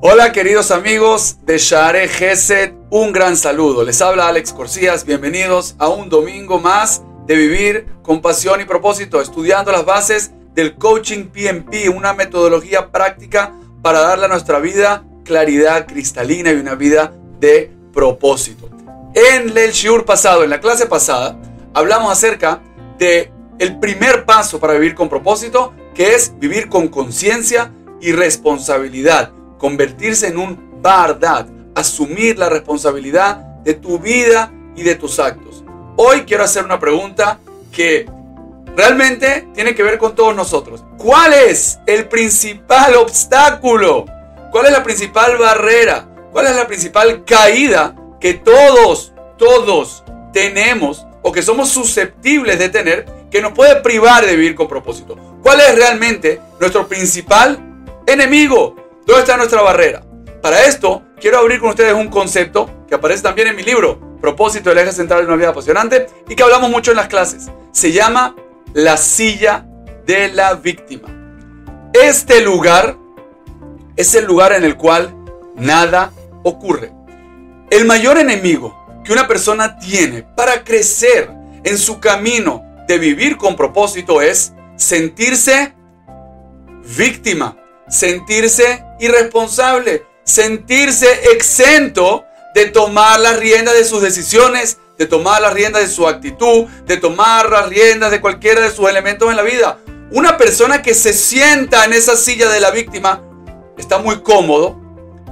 [0.00, 3.82] Hola queridos amigos de Share Geset, un gran saludo.
[3.82, 9.20] Les habla Alex Corcías, bienvenidos a un domingo más de vivir con pasión y propósito,
[9.20, 15.88] estudiando las bases del coaching PMP, una metodología práctica para darle a nuestra vida claridad
[15.88, 18.70] cristalina y una vida de propósito.
[19.14, 21.36] En el shiur pasado, en la clase pasada,
[21.74, 22.60] hablamos acerca
[23.00, 29.32] de el primer paso para vivir con propósito, que es vivir con conciencia y responsabilidad
[29.58, 35.64] convertirse en un bardad, asumir la responsabilidad de tu vida y de tus actos.
[35.96, 37.38] Hoy quiero hacer una pregunta
[37.72, 38.06] que
[38.76, 40.84] realmente tiene que ver con todos nosotros.
[40.96, 44.06] ¿Cuál es el principal obstáculo?
[44.52, 46.08] ¿Cuál es la principal barrera?
[46.32, 53.06] ¿Cuál es la principal caída que todos, todos tenemos o que somos susceptibles de tener
[53.30, 55.16] que nos puede privar de vivir con propósito?
[55.42, 57.58] ¿Cuál es realmente nuestro principal
[58.06, 58.87] enemigo?
[59.08, 60.02] ¿Dónde está nuestra barrera?
[60.42, 64.68] Para esto, quiero abrir con ustedes un concepto que aparece también en mi libro, Propósito
[64.68, 67.50] del eje central de una vida apasionante, y que hablamos mucho en las clases.
[67.72, 68.36] Se llama
[68.74, 69.64] la silla
[70.04, 71.08] de la víctima.
[71.94, 72.98] Este lugar
[73.96, 75.16] es el lugar en el cual
[75.56, 76.92] nada ocurre.
[77.70, 81.30] El mayor enemigo que una persona tiene para crecer
[81.64, 85.74] en su camino de vivir con propósito es sentirse
[86.94, 87.56] víctima
[87.88, 95.82] sentirse irresponsable, sentirse exento de tomar las riendas de sus decisiones, de tomar las riendas
[95.82, 99.78] de su actitud, de tomar las riendas de cualquiera de sus elementos en la vida.
[100.10, 103.22] Una persona que se sienta en esa silla de la víctima
[103.76, 104.80] está muy cómodo,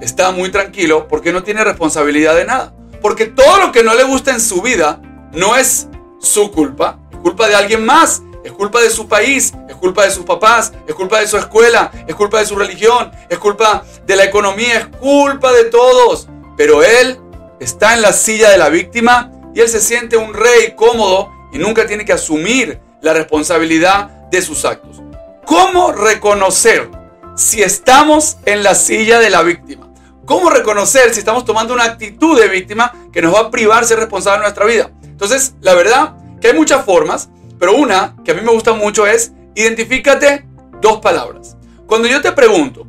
[0.00, 2.74] está muy tranquilo porque no tiene responsabilidad de nada.
[3.00, 5.00] Porque todo lo que no le gusta en su vida
[5.32, 5.88] no es
[6.20, 9.52] su culpa, es culpa de alguien más es culpa de su país,
[9.84, 13.38] culpa de sus papás, es culpa de su escuela, es culpa de su religión, es
[13.38, 16.26] culpa de la economía, es culpa de todos.
[16.56, 17.20] Pero él
[17.60, 21.58] está en la silla de la víctima y él se siente un rey cómodo y
[21.58, 25.02] nunca tiene que asumir la responsabilidad de sus actos.
[25.44, 26.88] ¿Cómo reconocer
[27.36, 29.92] si estamos en la silla de la víctima?
[30.24, 33.98] ¿Cómo reconocer si estamos tomando una actitud de víctima que nos va a privar ser
[33.98, 34.90] responsable de nuestra vida?
[35.02, 37.28] Entonces, la verdad que hay muchas formas
[37.58, 40.44] pero una que a mí me gusta mucho es identifícate
[40.80, 41.56] dos palabras.
[41.86, 42.86] Cuando yo te pregunto,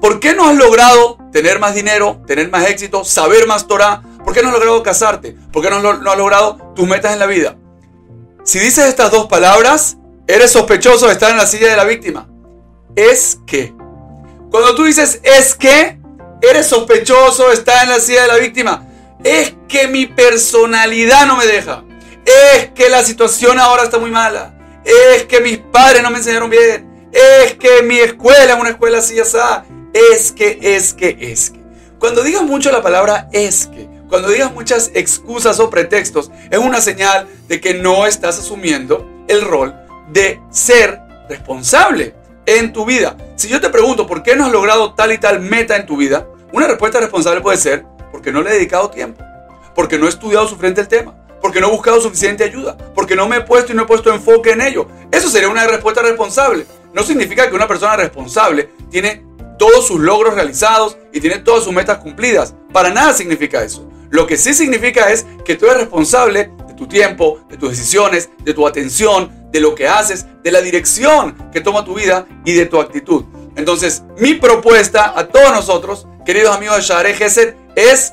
[0.00, 4.02] ¿por qué no has logrado tener más dinero, tener más éxito, saber más Torah?
[4.24, 5.36] ¿Por qué no has logrado casarte?
[5.52, 7.56] ¿Por qué no, has logrado tus metas en la vida?
[8.44, 9.96] Si dices estas dos palabras,
[10.26, 12.28] eres sospechoso de estar en la silla de la víctima.
[12.94, 13.74] Es que.
[14.50, 15.98] Cuando tú dices es que,
[16.40, 18.86] eres sospechoso de estar en la silla de la víctima.
[19.22, 21.84] Es que mi personalidad no me deja.
[22.24, 24.55] Es que la situación ahora está muy mala.
[24.86, 27.08] Es que mis padres no me enseñaron bien.
[27.12, 29.36] Es que mi escuela es una escuela así, así.
[29.92, 31.60] Es que, es que, es que.
[31.98, 36.80] Cuando digas mucho la palabra es que, cuando digas muchas excusas o pretextos, es una
[36.80, 39.74] señal de que no estás asumiendo el rol
[40.12, 42.14] de ser responsable
[42.44, 43.16] en tu vida.
[43.36, 45.96] Si yo te pregunto por qué no has logrado tal y tal meta en tu
[45.96, 49.24] vida, una respuesta responsable puede ser porque no le he dedicado tiempo,
[49.74, 53.16] porque no he estudiado su frente el tema, porque no he buscado suficiente ayuda, porque
[53.16, 54.88] no me he puesto y no he puesto enfoque en ello.
[55.10, 56.66] Eso sería una respuesta responsable.
[56.92, 59.24] No significa que una persona responsable tiene
[59.58, 62.54] todos sus logros realizados y tiene todas sus metas cumplidas.
[62.72, 63.88] Para nada significa eso.
[64.10, 68.30] Lo que sí significa es que tú eres responsable de tu tiempo, de tus decisiones,
[68.44, 72.54] de tu atención, de lo que haces, de la dirección que toma tu vida y
[72.54, 73.24] de tu actitud.
[73.56, 78.12] Entonces, mi propuesta a todos nosotros, queridos amigos de Share Geset, es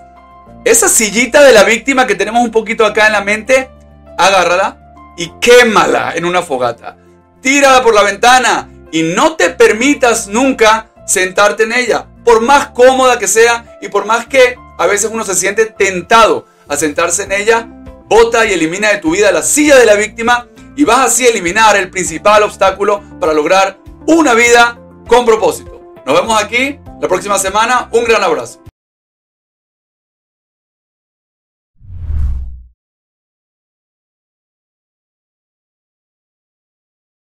[0.66, 3.70] esa sillita de la víctima que tenemos un poquito acá en la mente,
[4.18, 6.98] agárrala y quémala en una fogata.
[7.42, 13.20] Tírala por la ventana y no te permitas nunca sentarte en ella, por más cómoda
[13.20, 17.34] que sea y por más que a veces uno se siente tentado a sentarse en
[17.34, 17.68] ella,
[18.08, 21.30] bota y elimina de tu vida la silla de la víctima y vas así a
[21.30, 25.82] eliminar el principal obstáculo para lograr una vida con propósito.
[26.06, 27.88] Nos vemos aquí la próxima semana.
[27.92, 28.63] Un gran abrazo.